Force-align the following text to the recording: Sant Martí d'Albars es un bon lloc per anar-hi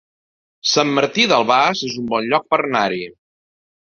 Sant 0.69 0.93
Martí 0.99 1.27
d'Albars 1.33 1.83
es 1.91 1.99
un 2.05 2.09
bon 2.15 2.31
lloc 2.33 2.49
per 2.55 2.61
anar-hi 2.65 3.03